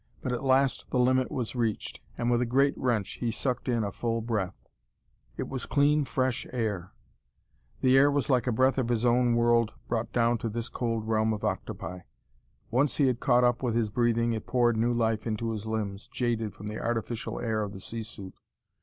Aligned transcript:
But 0.23 0.31
at 0.31 0.43
last 0.43 0.89
the 0.89 0.97
limit 0.97 1.29
was 1.31 1.53
reached, 1.53 1.99
and 2.17 2.31
with 2.31 2.41
a 2.41 2.45
great 2.47 2.75
wrench 2.75 3.19
he 3.19 3.29
sucked 3.29 3.67
in 3.69 3.83
a 3.83 3.91
full 3.91 4.19
breath. 4.19 4.65
It 5.37 5.47
was 5.47 5.67
clean, 5.67 6.05
fresh 6.05 6.47
air! 6.51 6.91
The 7.81 7.95
air 7.95 8.09
was 8.09 8.27
like 8.27 8.47
a 8.47 8.51
breath 8.51 8.79
of 8.79 8.89
his 8.89 9.05
own 9.05 9.35
world 9.35 9.75
brought 9.87 10.11
down 10.11 10.39
to 10.39 10.49
this 10.49 10.69
cold 10.69 11.07
realm 11.07 11.33
of 11.33 11.43
octopi. 11.43 11.99
Once 12.71 12.97
he 12.97 13.05
had 13.05 13.19
caught 13.19 13.43
up 13.43 13.61
with 13.61 13.75
his 13.75 13.91
breathing 13.91 14.33
it 14.33 14.47
poured 14.47 14.75
new 14.75 14.91
life 14.91 15.27
into 15.27 15.51
his 15.51 15.67
limbs, 15.67 16.07
jaded 16.07 16.55
from 16.55 16.65
the 16.67 16.79
artificial 16.79 17.39
air 17.39 17.61
of 17.61 17.71
the 17.71 17.79
sea 17.79 18.01
suit. 18.01 18.33